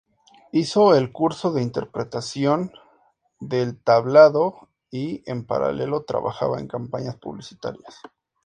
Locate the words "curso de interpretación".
1.11-2.71